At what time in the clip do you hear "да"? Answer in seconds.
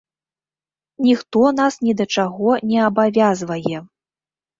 1.99-2.05